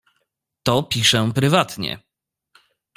"To 0.63 0.83
piszę 0.83 1.31
prywatnie." 1.35 1.99